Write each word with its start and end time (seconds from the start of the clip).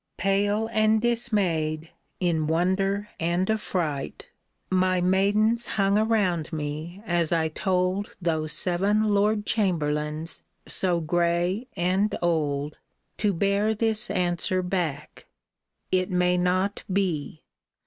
Pale 0.17 0.67
and 0.71 0.99
dismayed, 0.99 1.91
in 2.19 2.47
wonder 2.47 3.09
and 3.19 3.45
affrightj 3.49 4.13
VASHTI'S 4.13 4.23
SCROLL 4.71 4.77
My 4.79 4.99
maidens 4.99 5.65
hung 5.77 5.95
around 5.99 6.51
me 6.51 7.03
as 7.05 7.31
I 7.31 7.49
told 7.49 8.15
Those 8.19 8.51
seven 8.51 9.09
lord 9.09 9.45
chamberlains, 9.45 10.41
so 10.67 11.01
gray 11.01 11.67
and 11.77 12.17
old, 12.19 12.77
To 13.17 13.31
bear 13.31 13.75
this 13.75 14.09
answer 14.09 14.63
back:" 14.63 15.27
It 15.91 16.09
may 16.09 16.35
not 16.35 16.83
be. 16.91 17.43